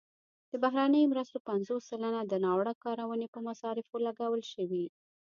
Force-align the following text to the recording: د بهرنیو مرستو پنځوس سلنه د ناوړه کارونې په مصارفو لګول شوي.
د 0.51 0.53
بهرنیو 0.63 1.09
مرستو 1.11 1.37
پنځوس 1.49 1.81
سلنه 1.91 2.21
د 2.25 2.33
ناوړه 2.45 2.73
کارونې 2.85 3.27
په 3.33 3.39
مصارفو 3.47 3.95
لګول 4.07 4.41
شوي. 4.53 4.85